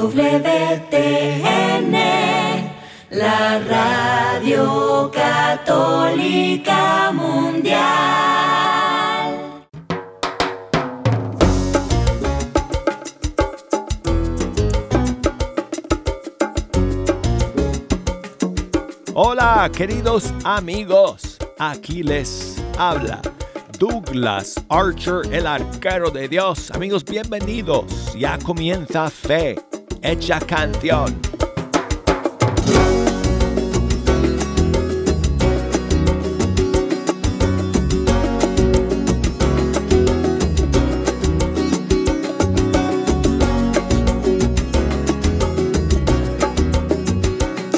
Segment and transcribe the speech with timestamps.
[0.00, 1.92] EWTN,
[3.10, 7.76] la radio católica mundial.
[19.12, 21.36] Hola, queridos amigos.
[21.58, 23.20] Aquí les habla
[23.80, 26.70] Douglas Archer, el arquero de Dios.
[26.70, 28.14] Amigos, bienvenidos.
[28.14, 29.56] Ya comienza Fe,
[30.02, 31.14] hecha canción.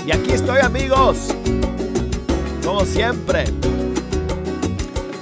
[0.06, 1.28] Y aquí estoy amigos,
[2.64, 3.44] como siempre,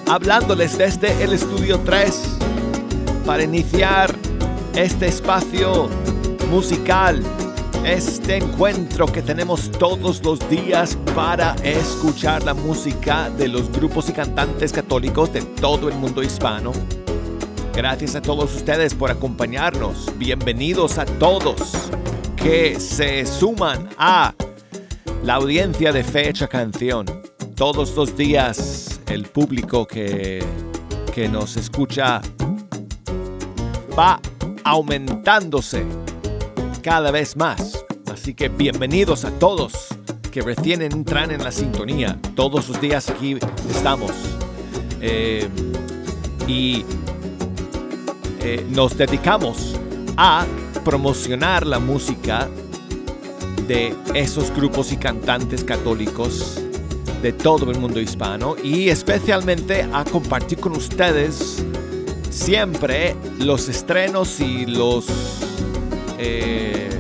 [0.06, 2.38] hablándoles desde el estudio 3
[3.24, 4.14] para iniciar
[4.74, 5.88] este espacio
[6.50, 7.22] musical,
[7.84, 14.12] este encuentro que tenemos todos los días para escuchar la música de los grupos y
[14.12, 16.72] cantantes católicos de todo el mundo hispano.
[17.72, 20.12] Gracias a todos ustedes por acompañarnos.
[20.18, 21.88] Bienvenidos a todos
[22.34, 24.34] que se suman a
[25.22, 27.06] la audiencia de Fecha Canción.
[27.54, 30.44] Todos los días el público que,
[31.14, 32.20] que nos escucha
[33.96, 34.20] va
[34.64, 35.86] aumentándose
[36.80, 37.84] cada vez más.
[38.12, 39.88] Así que bienvenidos a todos
[40.30, 42.18] que recién entran en la sintonía.
[42.34, 43.36] Todos los días aquí
[43.68, 44.12] estamos.
[45.00, 45.48] Eh,
[46.46, 46.84] y
[48.40, 49.78] eh, nos dedicamos
[50.16, 50.46] a
[50.84, 52.48] promocionar la música
[53.66, 56.60] de esos grupos y cantantes católicos
[57.22, 61.64] de todo el mundo hispano y especialmente a compartir con ustedes
[62.30, 65.06] siempre los estrenos y los
[66.22, 66.90] eh,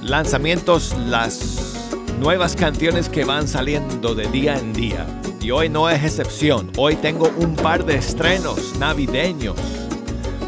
[0.00, 1.90] lanzamientos, las
[2.20, 5.06] nuevas canciones que van saliendo de día en día.
[5.40, 6.70] Y hoy no es excepción.
[6.76, 9.56] Hoy tengo un par de estrenos navideños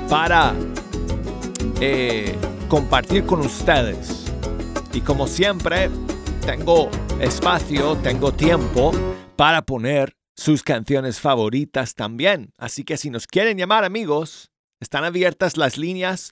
[0.08, 0.54] para
[1.80, 2.36] eh,
[2.68, 4.26] compartir con ustedes.
[4.92, 5.90] Y como siempre,
[6.46, 6.90] tengo
[7.20, 8.92] espacio, tengo tiempo
[9.34, 12.52] para poner sus canciones favoritas también.
[12.56, 16.30] Así que si nos quieren llamar amigos, están abiertas las líneas.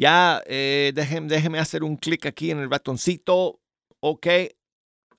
[0.00, 3.60] Ya eh, déjenme, déjenme hacer un clic aquí en el ratoncito.
[4.00, 4.26] Ok,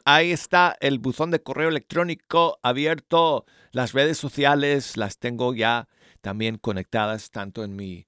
[0.06, 3.46] ahí está el buzón de correo electrónico abierto.
[3.74, 5.88] Las redes sociales las tengo ya
[6.22, 8.08] también conectadas tanto en mi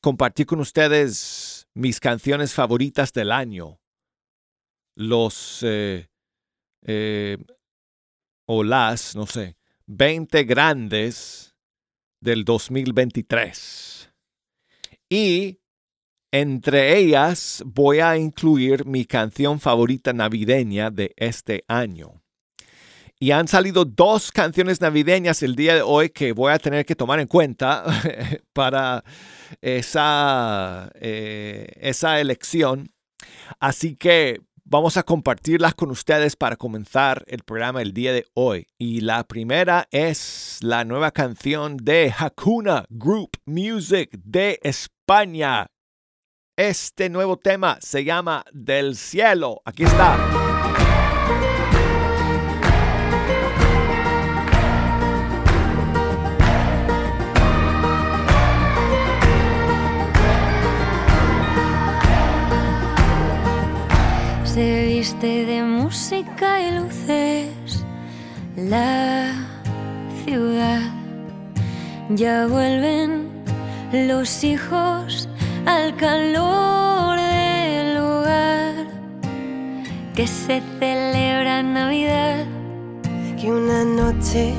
[0.02, 3.80] compartir con ustedes mis canciones favoritas del año.
[4.94, 6.10] Los eh,
[6.86, 7.38] eh,
[8.46, 9.56] o las, no sé,
[9.86, 11.56] 20 grandes
[12.20, 14.12] del 2023.
[15.10, 15.61] Y
[16.32, 22.22] entre ellas voy a incluir mi canción favorita navideña de este año.
[23.20, 26.96] Y han salido dos canciones navideñas el día de hoy que voy a tener que
[26.96, 27.84] tomar en cuenta
[28.54, 29.04] para
[29.62, 32.92] esa, eh, esa elección.
[33.60, 34.42] Así que
[34.72, 38.68] Vamos a compartirlas con ustedes para comenzar el programa el día de hoy.
[38.78, 45.68] Y la primera es la nueva canción de Hakuna Group Music de España.
[46.64, 49.64] Este nuevo tema se llama Del cielo.
[49.66, 50.16] Aquí está.
[64.44, 67.84] se viste de música y luces
[68.56, 69.34] la
[70.24, 70.82] ciudad.
[72.10, 73.32] Ya vuelven
[73.92, 75.28] los hijos
[75.66, 78.88] al calor del hogar
[80.16, 82.46] que se celebra Navidad.
[83.40, 84.54] Que una noche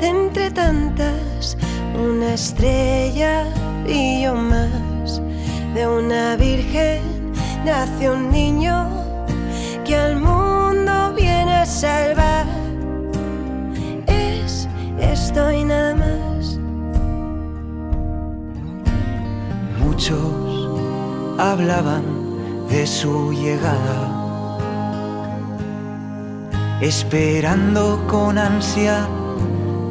[0.00, 1.56] de entre tantas,
[1.94, 3.44] una estrella
[3.86, 5.20] yo más.
[5.74, 7.02] De una virgen
[7.64, 8.88] nace un niño
[9.84, 12.46] que al mundo viene a salvar.
[14.06, 14.68] Es
[14.98, 15.85] esto y nada
[20.08, 22.04] Muchos hablaban
[22.68, 24.48] de su llegada,
[26.80, 29.08] esperando con ansia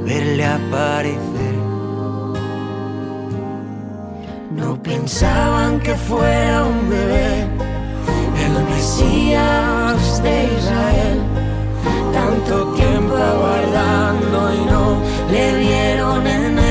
[0.05, 1.55] verle aparecer.
[4.51, 7.47] No pensaban que fuera un bebé,
[8.45, 11.19] el Mesías de Israel.
[12.13, 14.97] Tanto tiempo aguardando y no
[15.29, 16.64] le vieron en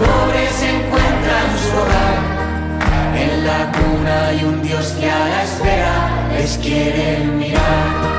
[0.00, 2.18] pobres encuentran su hogar.
[3.24, 5.94] En la cuna hay un Dios que a la espera
[6.36, 8.10] les quiere mirar.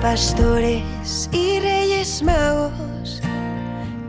[0.00, 3.20] Pastores y reyes magos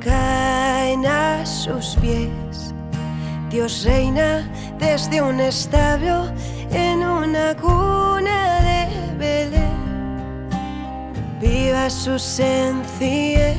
[0.03, 2.73] caen a sus pies.
[3.49, 6.29] Dios reina desde un establo
[6.71, 8.87] en una cuna de
[9.17, 9.54] Belén.
[11.47, 13.55] Viva su sencillez,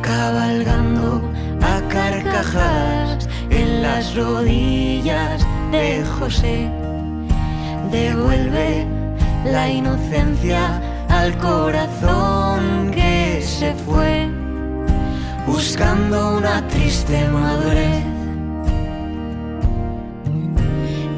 [0.00, 1.20] cabalgando
[1.60, 6.70] a carcajadas en las rodillas de José.
[7.92, 8.86] Devuelve
[9.44, 10.80] la inocencia
[11.10, 14.26] al corazón que se fue,
[15.46, 18.04] buscando una triste madurez.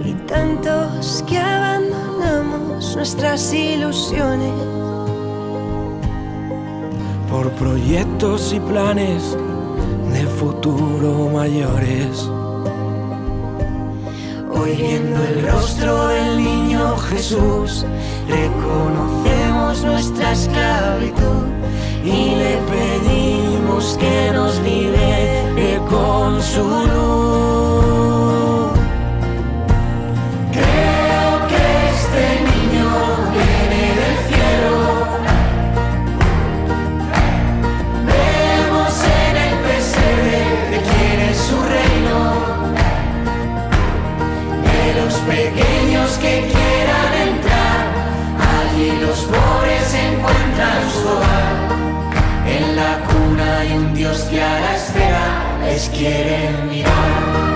[0.05, 4.90] y tantos que abandonamos nuestras ilusiones.
[7.31, 9.37] Por proyectos y planes
[10.13, 12.29] de futuro mayores.
[14.53, 17.87] Hoy viendo el rostro del niño Jesús,
[18.29, 21.47] reconocemos nuestra esclavitud
[22.05, 27.50] y le pedimos que nos libere con su luz.
[46.21, 47.83] Que quieran entrar,
[48.53, 51.55] allí los pobres encuentran su hogar.
[52.47, 57.50] En la cuna hay un Dios que a la espera les quiere mirar.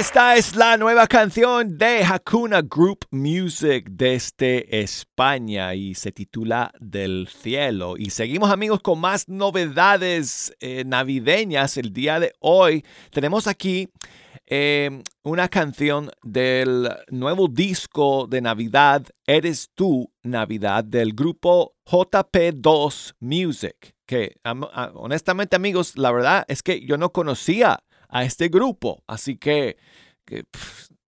[0.00, 7.28] Esta es la nueva canción de Hakuna Group Music desde España y se titula Del
[7.28, 7.96] Cielo.
[7.98, 12.82] Y seguimos amigos con más novedades eh, navideñas el día de hoy.
[13.10, 13.90] Tenemos aquí
[14.46, 23.94] eh, una canción del nuevo disco de Navidad, Eres tú Navidad, del grupo JP2 Music.
[24.06, 27.80] Que am- a- honestamente amigos, la verdad es que yo no conocía
[28.10, 29.02] a este grupo.
[29.06, 29.76] Así que,
[30.24, 30.44] que,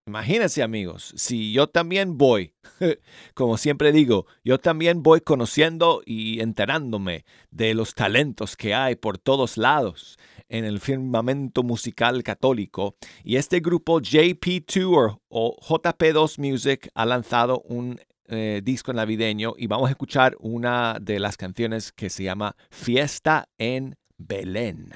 [0.06, 2.54] imagínense amigos, si yo también voy,
[3.35, 9.18] como siempre digo, yo también voy conociendo y enterándome de los talentos que hay por
[9.18, 10.16] todos lados
[10.49, 12.97] en el firmamento musical católico.
[13.25, 19.88] Y este grupo JP2 o JP2 Music ha lanzado un eh, disco navideño y vamos
[19.88, 24.92] a escuchar una de las canciones que se llama Fiesta en Belén.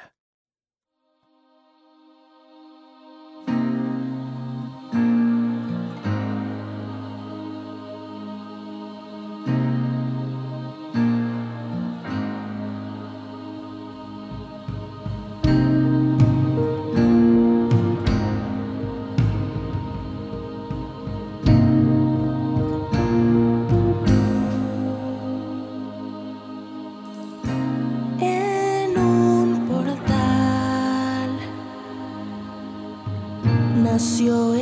[33.97, 34.55] Nació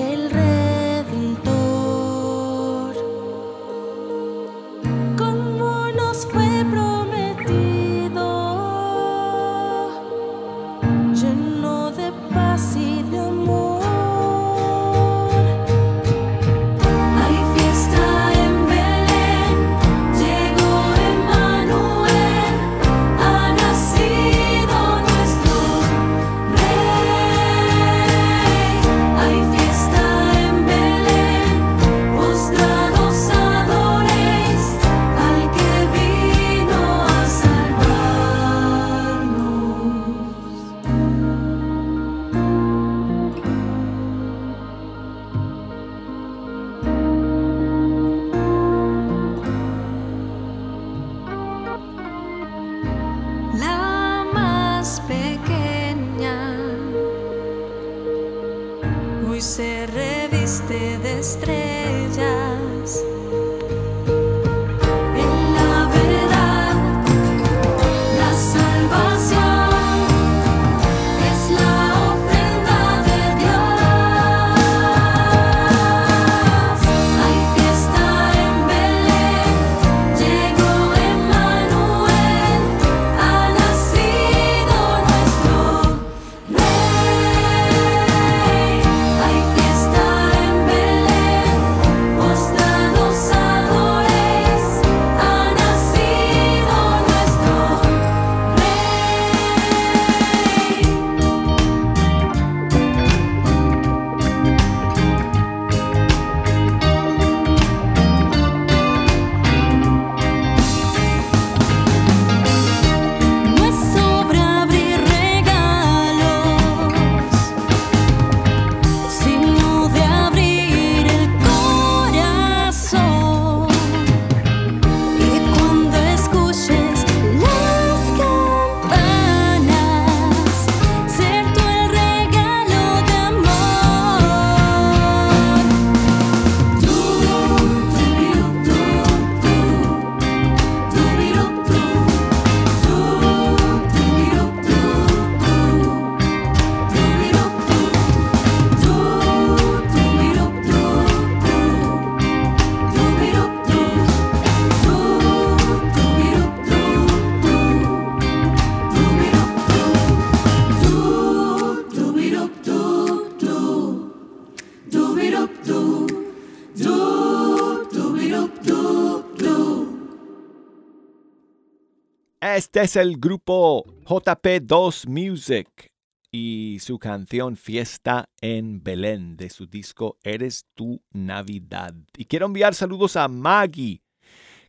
[172.56, 175.92] Este es el grupo JP2 Music
[176.30, 181.96] y su canción Fiesta en Belén de su disco Eres tu Navidad.
[182.16, 184.04] Y quiero enviar saludos a Maggie,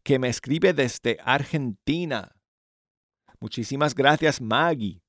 [0.01, 2.35] que me escribe desde Argentina.
[3.39, 5.03] Muchísimas gracias Maggie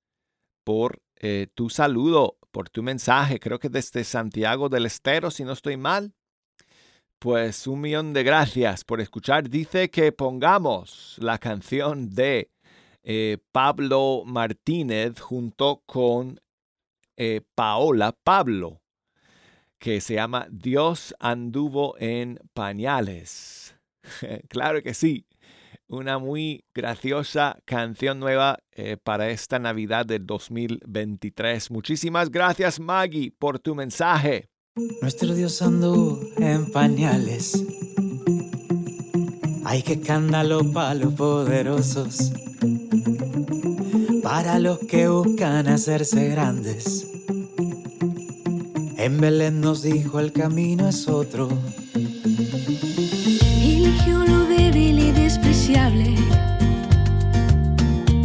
[0.63, 3.41] por eh, tu saludo, por tu mensaje.
[3.41, 6.13] Creo que desde Santiago del Estero, si no estoy mal.
[7.19, 9.49] Pues un millón de gracias por escuchar.
[9.49, 12.51] Dice que pongamos la canción de
[13.09, 16.41] eh, Pablo Martínez junto con
[17.17, 18.83] eh, Paola Pablo,
[19.79, 23.77] que se llama Dios anduvo en pañales.
[24.49, 25.25] claro que sí,
[25.87, 31.71] una muy graciosa canción nueva eh, para esta Navidad del 2023.
[31.71, 34.49] Muchísimas gracias Maggie por tu mensaje.
[35.01, 37.65] Nuestro Dios anduvo en pañales.
[39.65, 42.33] Hay que escándalo para los poderosos
[44.29, 47.07] para los que buscan hacerse grandes.
[48.97, 51.49] En Belén nos dijo el camino es otro.
[53.63, 56.17] Eligió lo débil y despreciable.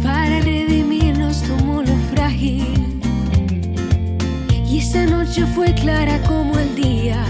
[0.02, 3.00] Para redimirnos tomó lo frágil.
[4.68, 7.24] Y esa noche fue clara como el día.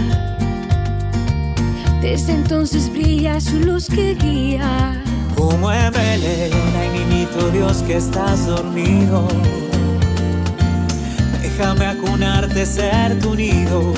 [2.01, 5.02] Desde entonces brilla su luz que guía
[5.35, 9.27] como en Belén, ay niñito Dios que estás dormido.
[11.41, 13.93] Déjame acunarte, ser tu nido.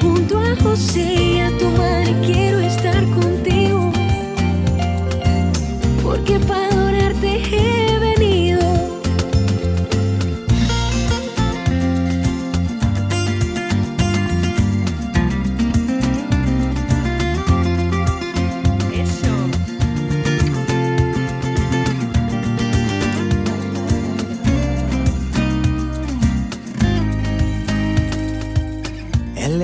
[0.00, 3.92] Junto a José y a tu madre quiero estar contigo.
[6.02, 8.25] Porque para adorarte he venido.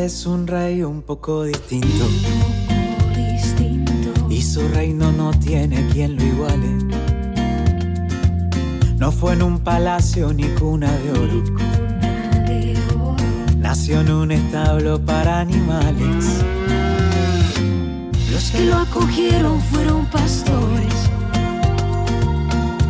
[0.04, 2.04] Es un rey un poco distinto.
[4.28, 6.68] Y su reino no tiene quien lo iguale.
[8.96, 11.44] No fue en un palacio ni cuna de oro.
[11.44, 13.16] Cuna de oro.
[13.58, 16.42] Nació en un establo para animales.
[18.32, 20.94] Los que lo acogieron fueron pastores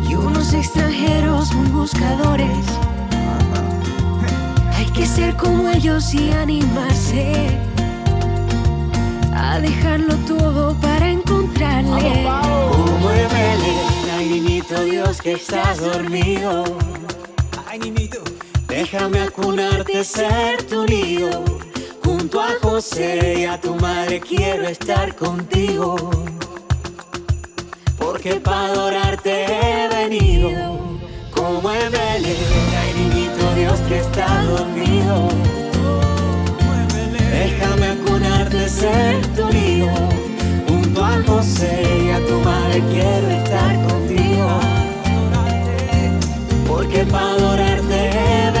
[0.09, 2.92] y unos extranjeros muy buscadores.
[4.93, 7.33] Que ser como ellos y animarse
[9.35, 12.25] a dejarlo todo para encontrarle.
[12.71, 13.77] Como Belén,
[14.15, 16.63] ay niñito Dios que estás dormido.
[17.67, 18.19] Ay niñito,
[18.67, 21.43] déjame acunarte, ser tu nido.
[22.03, 25.95] Junto a José y a tu madre quiero estar contigo.
[27.97, 30.99] Porque para adorarte he venido.
[31.35, 31.89] Como ay
[32.95, 33.02] niñito
[33.55, 35.29] Dios que está dormido.
[37.31, 39.43] Déjame acunarte, ser tu.
[40.67, 44.49] Junto a José y a tu madre quiero estar contigo.
[46.67, 48.51] Porque para adorarte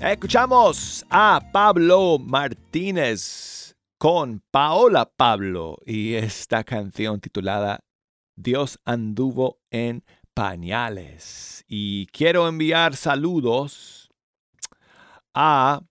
[0.00, 7.80] Escuchamos a Pablo Martínez con Paola Pablo y esta canción titulada
[8.36, 11.64] Dios anduvo en pañales.
[11.66, 14.08] Y quiero enviar saludos
[15.34, 15.82] a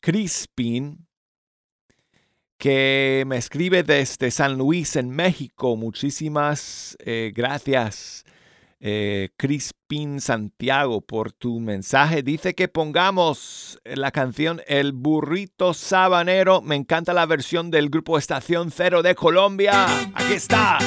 [0.00, 1.08] Crispin
[2.58, 5.74] que me escribe desde San Luis en México.
[5.74, 8.24] Muchísimas eh, gracias
[8.80, 12.22] eh, Crispin Santiago por tu mensaje.
[12.22, 16.62] Dice que pongamos la canción El burrito sabanero.
[16.62, 19.86] Me encanta la versión del grupo Estación Cero de Colombia.
[20.14, 20.78] Aquí está.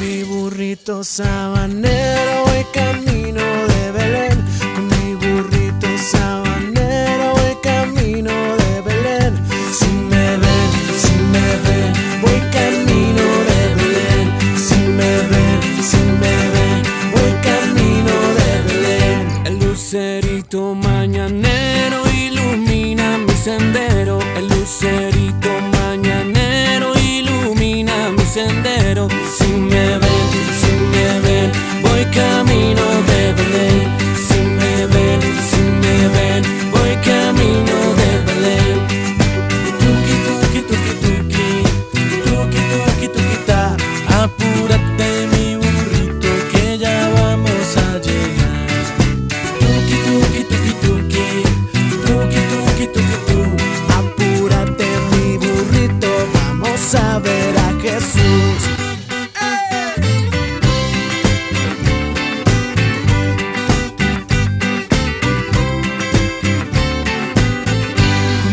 [0.00, 1.99] Mi burrito sabanero
[57.50, 58.68] a ver a Jesús.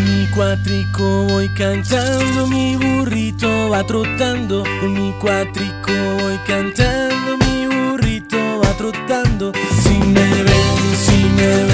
[0.05, 4.63] Mi cuatrico voy cantando, mi burrito va trotando.
[4.79, 9.51] Con mi cuatrico voy cantando, mi burrito va trotando.
[9.81, 11.66] Si me ven, si me ven,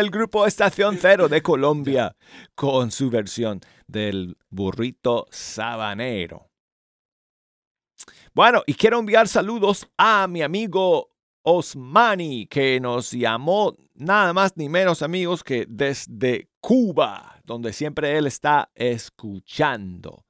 [0.00, 2.16] el grupo Estación Cero de Colombia
[2.54, 6.50] con su versión del burrito sabanero.
[8.34, 11.10] Bueno, y quiero enviar saludos a mi amigo
[11.42, 18.26] Osmani, que nos llamó nada más ni menos amigos que desde Cuba, donde siempre él
[18.26, 20.24] está escuchando.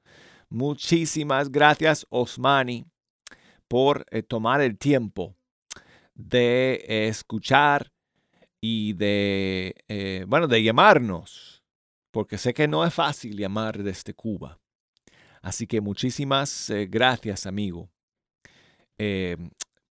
[0.49, 2.85] Muchísimas gracias, Osmani,
[3.69, 5.35] por eh, tomar el tiempo
[6.15, 7.94] de escuchar
[8.67, 11.63] y de, eh, bueno, de llamarnos,
[12.11, 14.59] porque sé que no es fácil llamar desde Cuba.
[15.43, 17.91] Así que muchísimas eh, gracias, amigo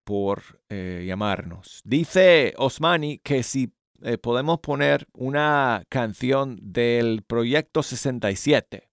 [0.03, 1.81] por eh, llamarnos.
[1.83, 3.73] Dice Osmani que si
[4.21, 8.89] podemos poner una canción del Proyecto 67.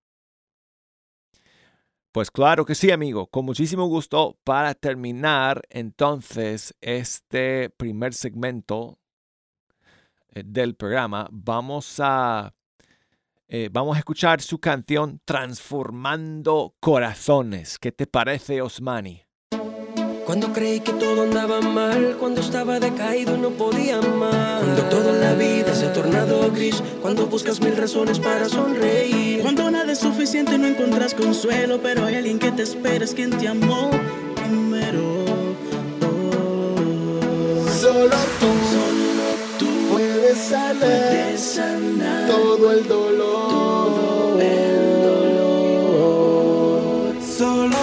[2.13, 4.39] Pues claro que sí, amigo, con muchísimo gusto.
[4.45, 9.01] Para terminar entonces este primer segmento
[10.35, 12.55] del programa, vamos a,
[13.71, 17.79] vamos a escuchar su canción Transformando Corazones.
[17.79, 19.25] ¿Qué te parece, Osmani?
[20.31, 24.63] Cuando creí que todo andaba mal, cuando estaba decaído y no podía más.
[24.63, 29.43] Cuando toda la vida se ha tornado gris, cuando buscas mil razones para sonreír.
[29.43, 33.31] Cuando nada es suficiente no encuentras consuelo, pero hay alguien que te espera, es quien
[33.31, 33.91] te amó
[34.37, 35.25] primero.
[37.81, 38.80] Solo tú, Solo tú
[40.49, 43.51] puedes sanar, todo el dolor.
[43.51, 46.43] Todo el dolor.
[47.23, 47.77] Solo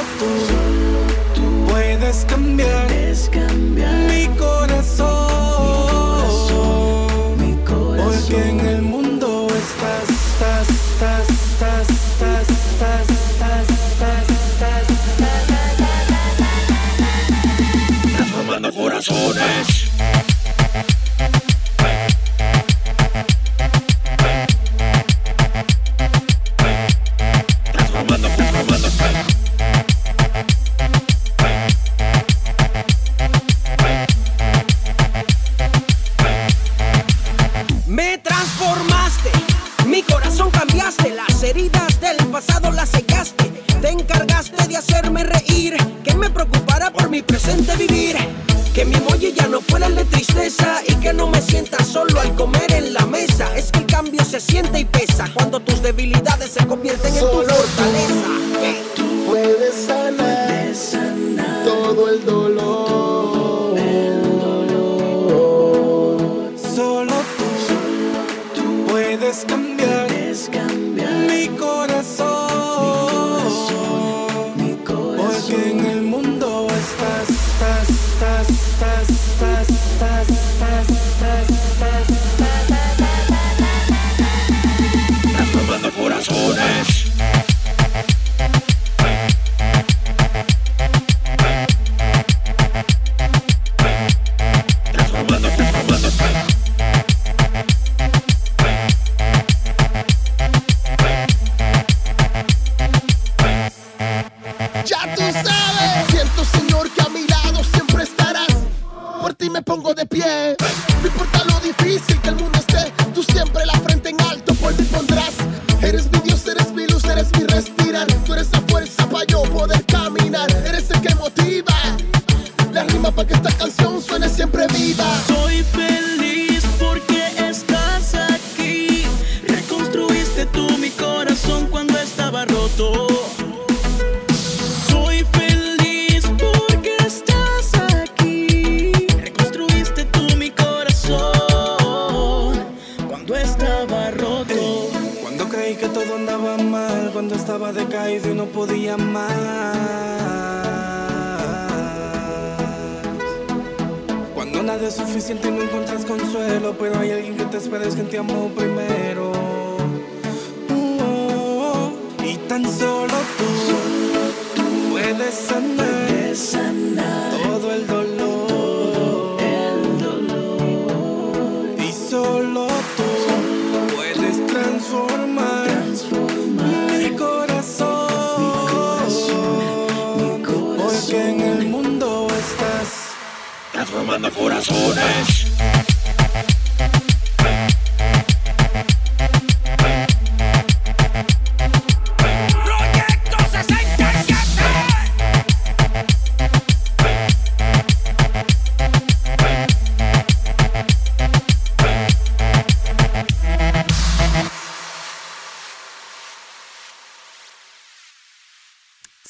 [1.36, 2.88] tú puedes cambiar,
[3.32, 5.08] cambiar mi corazón,
[7.38, 14.86] mi corazón, porque en el mundo estás, estás, estás, estás, estás, estás, estás, estás, estás,
[18.16, 19.88] transformando corazones.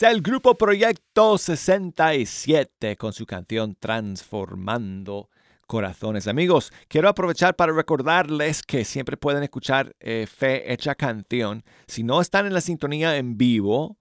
[0.09, 5.29] El grupo Proyecto 67 con su canción Transformando
[5.67, 6.29] Corazones.
[6.29, 11.65] Amigos, quiero aprovechar para recordarles que siempre pueden escuchar eh, Fe Hecha Canción.
[11.87, 13.97] Si no están en la sintonía en vivo,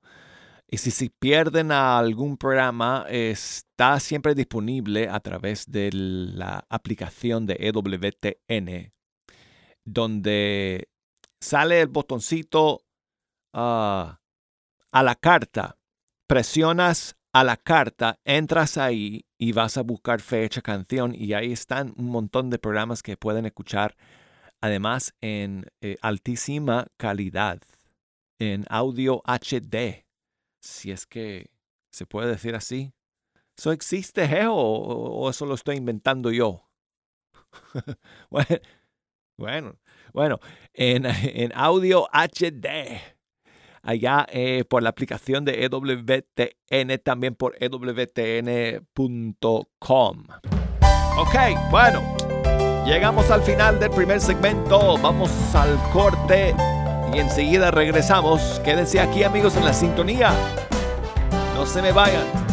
[0.68, 7.56] y si se pierden algún programa, está siempre disponible a través de la aplicación de
[7.58, 8.92] EWTN,
[9.84, 10.88] donde
[11.40, 12.84] sale el botoncito
[13.52, 14.20] ah,
[14.92, 15.75] a la carta
[16.26, 21.92] presionas a la carta, entras ahí y vas a buscar fecha, canción y ahí están
[21.96, 23.96] un montón de programas que pueden escuchar
[24.60, 27.60] además en eh, altísima calidad,
[28.38, 30.06] en audio HD,
[30.60, 31.50] si es que
[31.90, 32.92] se puede decir así.
[33.56, 34.46] ¿Eso existe, ¿eh?
[34.48, 36.68] o, eso lo estoy inventando yo?
[39.36, 39.78] bueno,
[40.12, 40.40] bueno,
[40.72, 43.15] en, en audio HD
[43.86, 48.86] allá eh, por la aplicación de EWTN, también por EWTN.com.
[51.18, 51.34] Ok,
[51.70, 52.02] bueno,
[52.84, 56.54] llegamos al final del primer segmento, vamos al corte
[57.14, 58.60] y enseguida regresamos.
[58.64, 60.32] Quédense aquí amigos en la sintonía,
[61.54, 62.45] no se me vayan.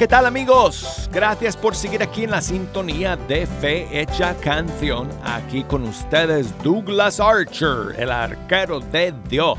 [0.00, 1.10] ¿Qué tal amigos?
[1.12, 5.10] Gracias por seguir aquí en la sintonía de Fe Hecha Canción.
[5.22, 9.58] Aquí con ustedes Douglas Archer, el arquero de Dios.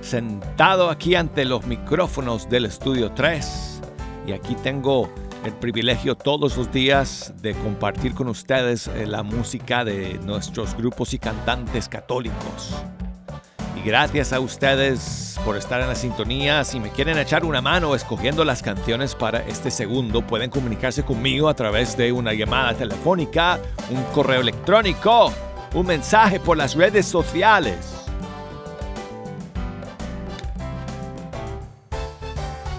[0.00, 3.80] Sentado aquí ante los micrófonos del Estudio 3.
[4.28, 5.12] Y aquí tengo
[5.44, 11.14] el privilegio todos los días de compartir con ustedes eh, la música de nuestros grupos
[11.14, 12.76] y cantantes católicos.
[13.86, 16.64] Gracias a ustedes por estar en la sintonía.
[16.64, 21.48] Si me quieren echar una mano escogiendo las canciones para este segundo, pueden comunicarse conmigo
[21.48, 25.32] a través de una llamada telefónica, un correo electrónico,
[25.72, 28.08] un mensaje por las redes sociales.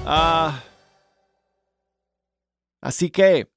[0.06, 0.62] Ah,
[2.82, 3.48] así que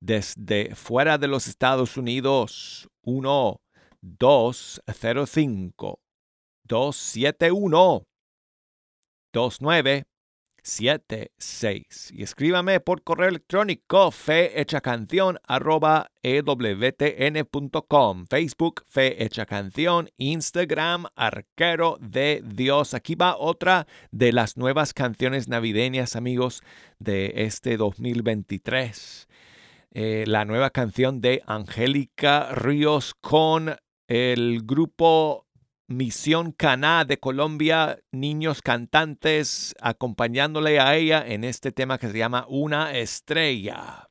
[0.00, 6.00] desde fuera de los Estados Unidos 1-205
[6.64, 8.04] 271
[9.32, 10.04] 29
[10.62, 14.10] 76 y escríbame por correo electrónico
[16.22, 22.94] ewtn.com Facebook Fe Canción Instagram Arquero de Dios.
[22.94, 26.62] Aquí va otra de las nuevas canciones navideñas amigos
[26.98, 29.28] de este 2023
[29.94, 33.76] eh, la nueva canción de Angélica Ríos con
[34.08, 35.46] el grupo
[35.92, 42.46] Misión Caná de Colombia, niños cantantes acompañándole a ella en este tema que se llama
[42.48, 44.08] Una estrella.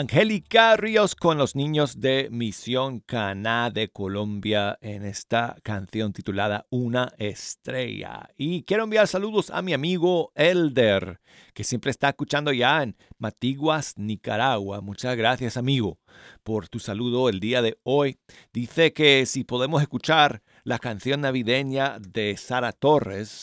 [0.00, 7.12] Angélica Ríos con los niños de Misión Caná de Colombia en esta canción titulada Una
[7.18, 8.30] estrella.
[8.38, 11.20] Y quiero enviar saludos a mi amigo Elder,
[11.52, 14.80] que siempre está escuchando ya en Matiguas, Nicaragua.
[14.80, 15.98] Muchas gracias, amigo,
[16.44, 18.18] por tu saludo el día de hoy.
[18.54, 23.42] Dice que si podemos escuchar la canción navideña de Sara Torres,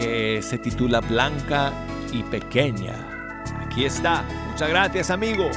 [0.00, 1.70] que se titula Blanca
[2.14, 3.17] y Pequeña.
[3.78, 4.24] Aquí está.
[4.50, 5.48] Muchas gracias, amigo.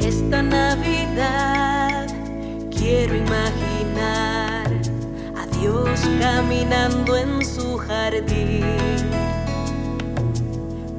[0.00, 2.08] Esta Navidad
[2.76, 4.72] quiero imaginar
[5.36, 8.64] a Dios caminando en su jardín,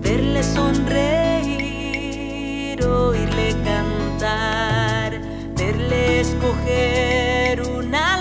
[0.02, 1.29] verle sonreír
[2.84, 5.20] oírle cantar,
[5.56, 8.19] verle escoger una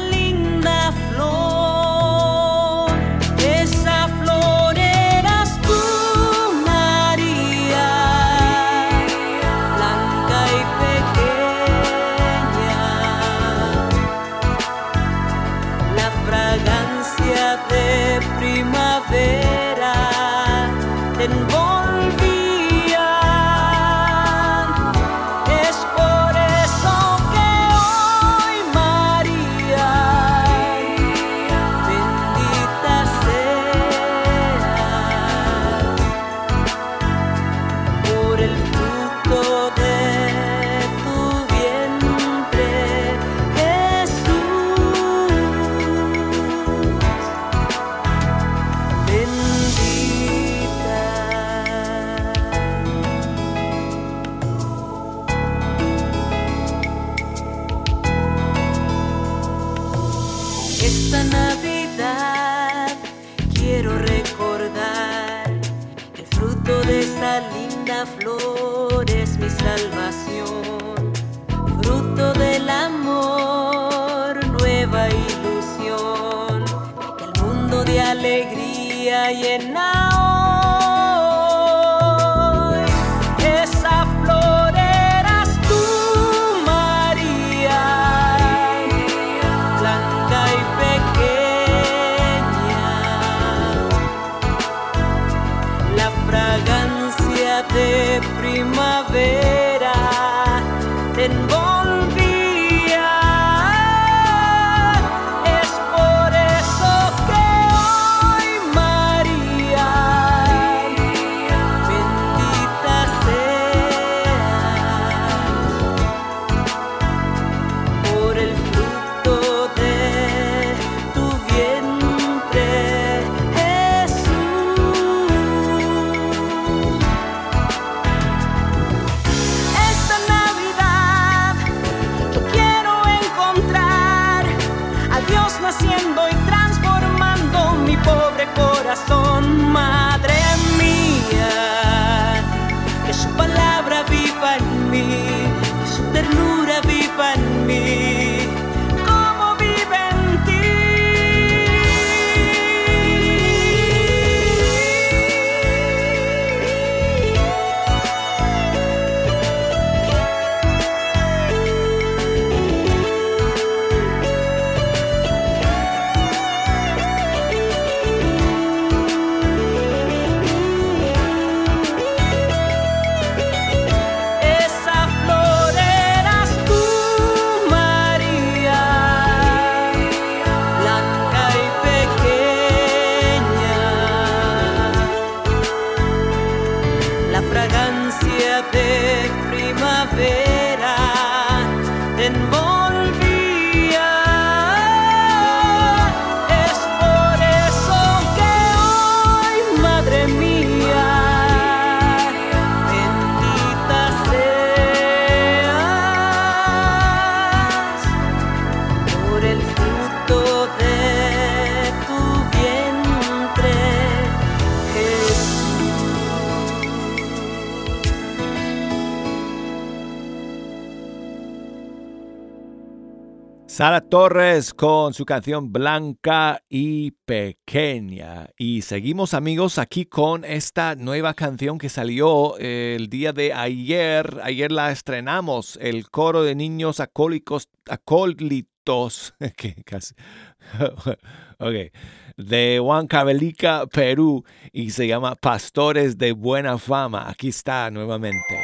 [223.68, 228.48] Sara Torres con su canción Blanca y Pequeña.
[228.56, 234.40] Y seguimos amigos aquí con esta nueva canción que salió eh, el día de ayer.
[234.42, 239.34] Ayer la estrenamos, el coro de niños acólicos, acólitos,
[242.38, 247.28] de Huancavelica, Perú, y se llama Pastores de Buena Fama.
[247.28, 248.56] Aquí está nuevamente.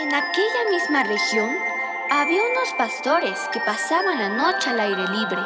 [0.00, 1.67] En aquella misma región
[2.10, 5.40] había unos pastores que pasaban la noche al aire libre,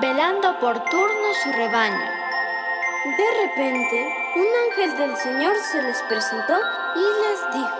[0.00, 2.10] velando por turno su rebaño.
[3.16, 6.54] De repente, un ángel del Señor se les presentó
[6.94, 7.76] y les dijo,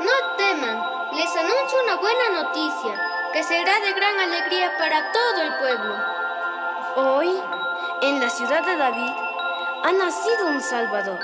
[0.00, 3.00] No teman, les anuncio una buena noticia,
[3.32, 5.96] que será de gran alegría para todo el pueblo.
[6.96, 7.42] Hoy,
[8.02, 9.12] en la ciudad de David,
[9.84, 11.18] ha nacido un Salvador,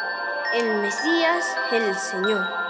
[0.54, 2.67] el Mesías, el Señor.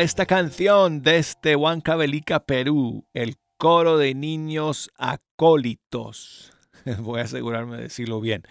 [0.00, 6.52] Esta canción desde Huancavelica, Perú, el coro de niños acólitos.
[7.00, 8.44] Voy a asegurarme de decirlo bien.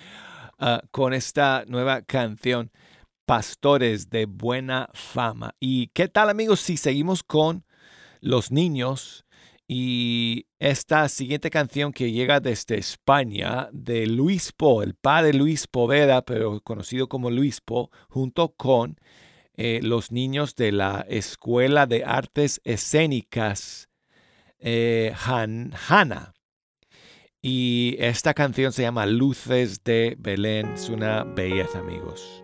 [0.59, 2.71] Ah, con esta nueva canción,
[3.25, 5.55] Pastores de Buena Fama.
[5.59, 7.65] ¿Y qué tal amigos si seguimos con
[8.21, 9.25] los niños?
[9.67, 16.21] Y esta siguiente canción que llega desde España, de Luis Po, el padre Luis Poveda,
[16.21, 18.97] pero conocido como Luis Po, junto con
[19.61, 23.89] eh, los niños de la Escuela de Artes Escénicas
[24.57, 25.13] eh.
[27.41, 30.69] Y esta canción se llama Luces de Belén.
[30.75, 32.41] Es una belleza, amigos.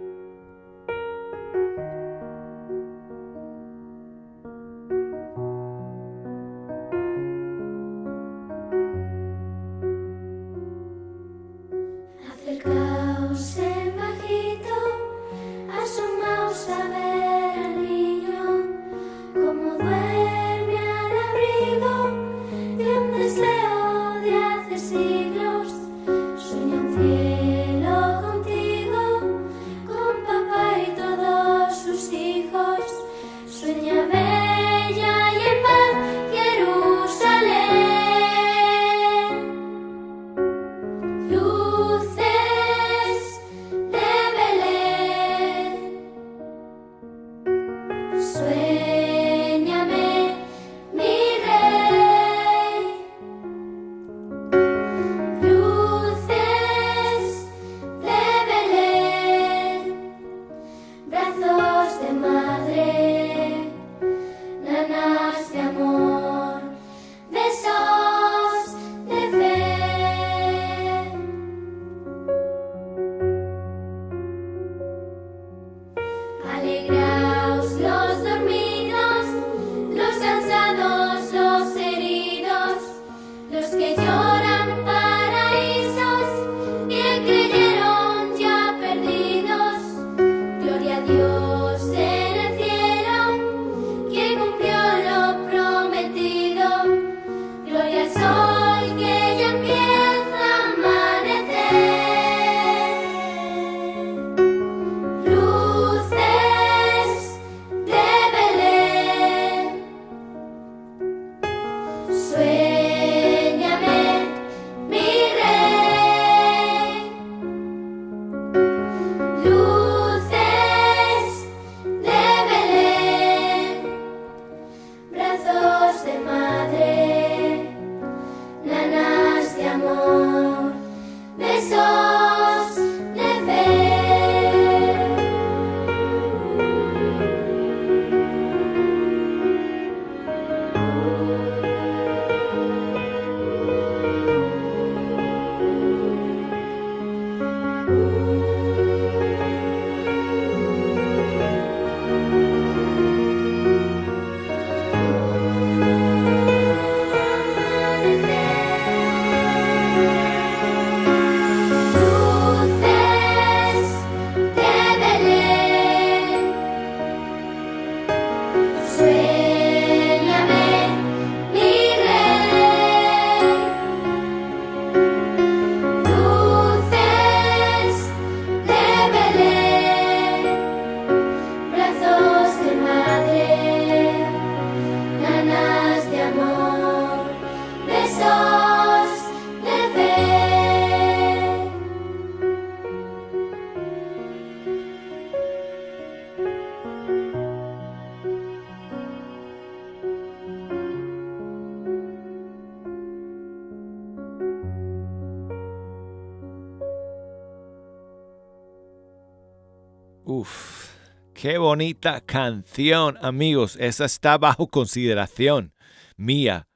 [211.75, 213.75] Bonita canción, amigos.
[213.77, 215.73] Esa está bajo consideración
[216.15, 216.69] mía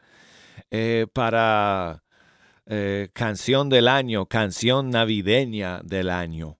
[0.71, 2.03] eh, para
[2.65, 6.57] eh, canción del año, canción navideña del año.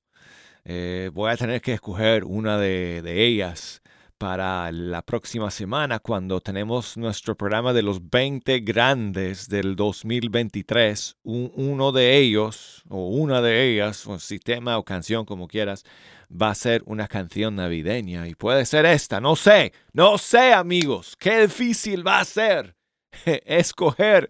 [0.64, 3.82] Eh, voy a tener que escoger una de, ellas
[4.18, 11.18] para la próxima semana cuando tenemos nuestro programa de los 20 grandes del 2023.
[11.24, 15.84] uno de ellos o una de ellas, o sistema o canción como quieras,
[16.30, 21.16] va a ser una canción navideña y puede ser esta, no sé, no sé amigos,
[21.18, 22.76] qué difícil va a ser
[23.26, 24.30] escoger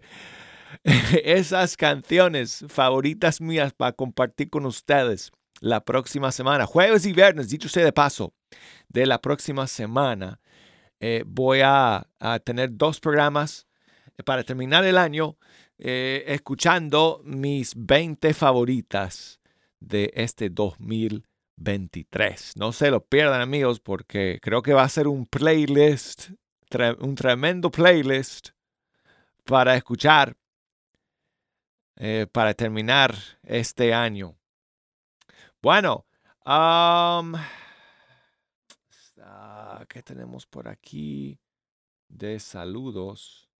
[1.24, 5.30] esas canciones favoritas mías para compartir con ustedes
[5.60, 8.32] la próxima semana, jueves y viernes, dicho sea de paso
[8.88, 10.40] de la próxima semana,
[11.00, 12.06] eh, voy a,
[12.44, 13.66] tener dos programas
[14.24, 15.38] para terminar el año
[15.78, 19.40] eh, escuchando mis 20 favoritas
[19.80, 20.50] de este
[21.60, 22.56] 2023.
[22.56, 26.30] No se lo pierdan amigos porque creo que va a ser un playlist,
[26.98, 28.50] un tremendo playlist
[29.44, 30.36] para escuchar
[32.32, 34.38] para terminar este año.
[35.60, 36.06] Bueno,
[36.46, 37.34] um,
[39.88, 41.38] ¿Qué tenemos por aquí
[42.08, 43.50] de saludos?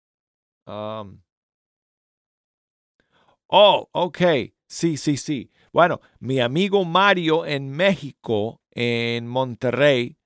[0.66, 1.18] oh,
[3.92, 4.18] ok.
[4.66, 5.50] Sí, sí, sí.
[5.72, 10.16] Bueno, mi amigo Mario en México, en Monterrey,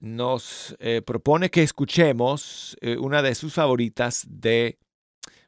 [0.00, 4.78] nos eh, propone que escuchemos eh, una de sus favoritas de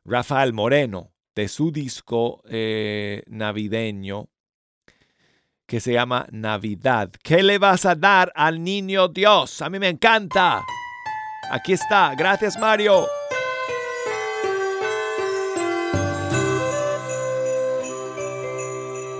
[0.04, 4.28] Rafael Moreno, de su disco eh, navideño
[5.66, 7.10] que se llama Navidad.
[7.22, 9.62] ¿Qué le vas a dar al niño Dios?
[9.62, 10.62] A mí me encanta.
[11.50, 12.14] Aquí está.
[12.14, 13.06] Gracias, Mario.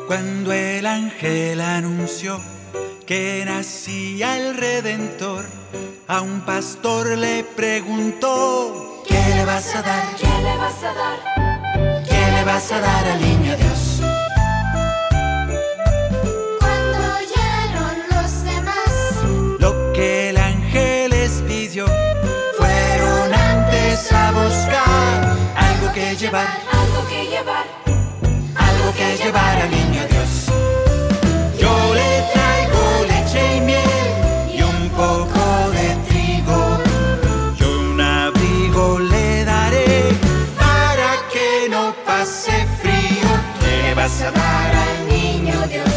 [0.07, 2.41] Cuando el ángel anunció
[3.07, 5.47] que nacía el Redentor,
[6.07, 10.17] a un pastor le preguntó, ¿qué le vas a dar?
[10.17, 12.05] ¿Qué le vas a dar?
[12.05, 13.85] ¿Qué le vas a dar al niño Dios?
[25.15, 27.84] llevar, algo que llevar, algo que llevar
[28.87, 30.47] al niño Dios.
[31.59, 36.78] Yo le traigo leche y miel y un poco de trigo.
[37.59, 40.11] Yo un abrigo le daré
[40.59, 43.28] para que no pase frío.
[43.61, 45.95] ¿Qué le vas a dar al niño Dios?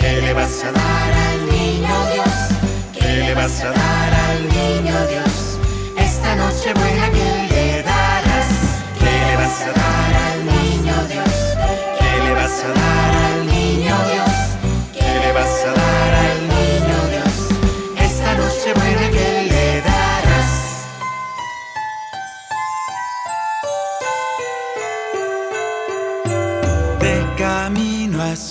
[0.00, 2.36] ¿Qué le vas a dar al niño Dios?
[2.98, 5.58] ¿Qué le vas a dar al niño Dios?
[5.98, 7.43] Esta noche buena que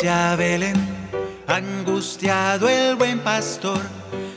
[0.04, 0.76] hacia Belén,
[1.48, 3.80] angustiado el buen pastor,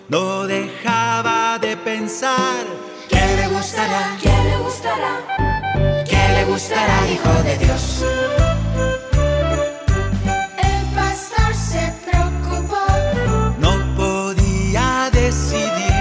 [0.09, 2.65] no dejaba de pensar.
[3.09, 4.17] ¿Qué le gustará?
[4.23, 6.45] ¿Qué le gustará?
[6.49, 8.05] gustará, Hijo de Dios.
[10.57, 12.87] El pastor se preocupó.
[13.59, 15.97] No podía decidir,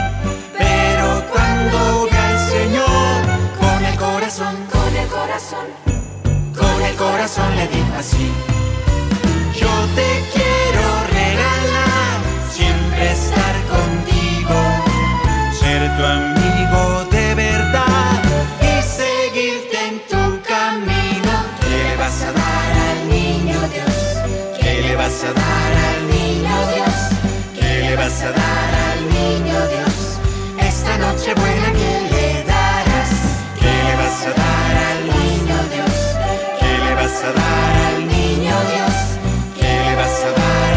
[0.56, 3.26] pero cuando ve al Señor
[3.60, 5.68] con el corazón, con el corazón,
[6.56, 8.65] con el corazón le dijo así.
[37.34, 38.95] Dar al niño Dios?
[39.96, 40.75] ¿Qué le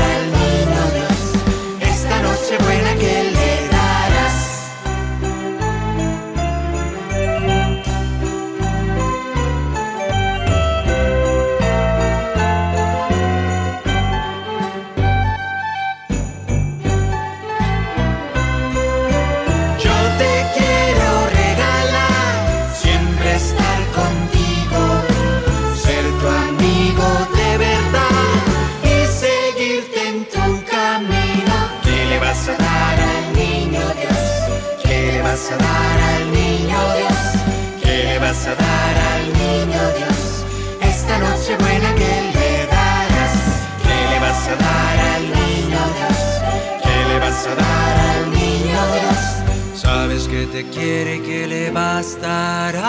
[50.59, 52.83] te quiere que le bastará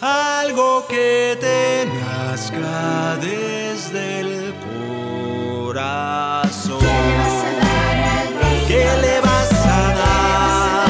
[0.00, 4.54] algo que te nazca desde el
[5.62, 6.80] corazón.
[8.66, 10.88] ¿Qué le vas a dar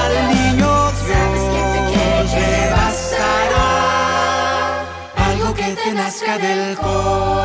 [0.00, 0.72] al niño
[1.06, 2.28] Dios?
[2.42, 3.70] Le bastará
[5.28, 7.37] algo que te nazca del corazón.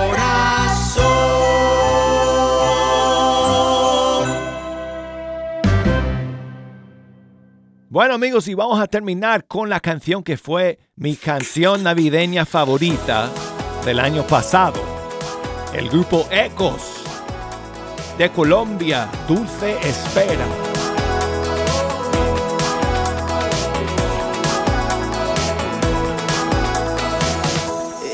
[7.94, 13.30] Bueno amigos, y vamos a terminar con la canción que fue mi canción navideña favorita
[13.86, 14.82] del año pasado.
[15.76, 17.04] El grupo Ecos
[18.18, 20.44] de Colombia, Dulce Espera.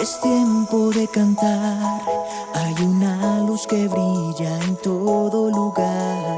[0.01, 2.01] Es tiempo de cantar,
[2.53, 6.28] hay una luz que brilla en todo lugar.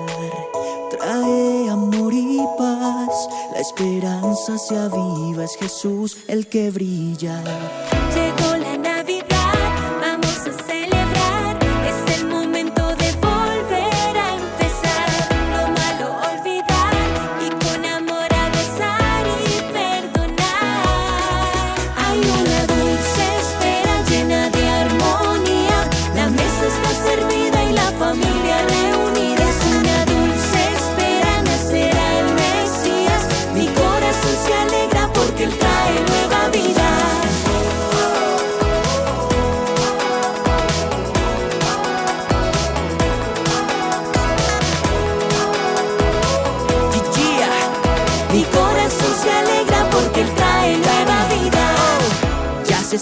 [3.62, 8.01] Esperanza se aviva, es Jesús el que brilla.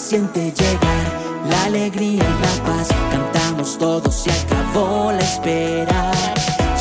[0.09, 1.05] Siente llegar
[1.47, 2.87] la alegría y la paz.
[3.11, 6.11] Cantamos todos, se acabó la espera.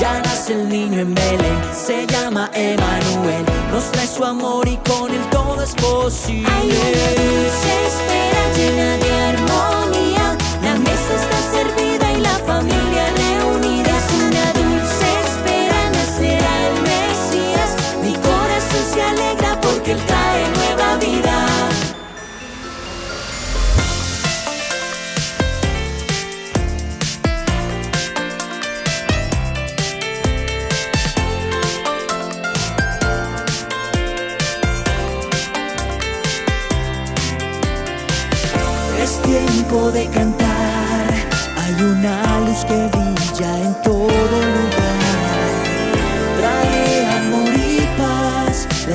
[0.01, 3.45] Ya nace el niño en Belén, se llama Emanuel.
[3.70, 6.51] Nos trae su amor y con él todo es posible.
[6.51, 9.07] Hay una dulce espera llena de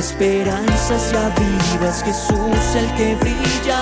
[0.04, 3.82] paz, la esperanza se aviva, es Jesús el que brilla.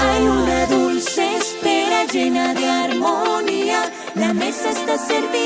[0.00, 3.90] Hay una dulce espera llena de armonía.
[4.14, 5.41] La mesa está servida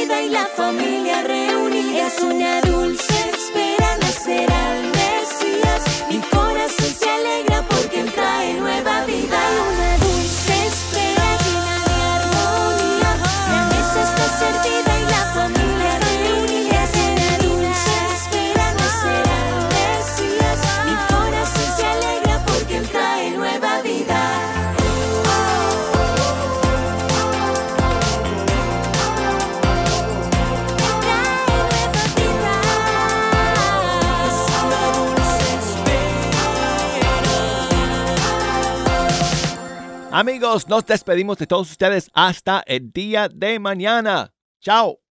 [40.18, 44.32] Amigos, nos despedimos de todos ustedes hasta el día de mañana.
[44.62, 45.05] Chao.